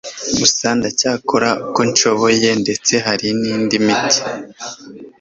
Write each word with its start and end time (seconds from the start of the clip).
Gusa 0.39 0.67
ndacyakora 0.79 1.49
uko 1.65 1.81
nshoboye 1.89 2.49
ndetse 2.61 2.93
hari 3.05 3.27
nindi 3.39 3.75
miti 3.85 4.19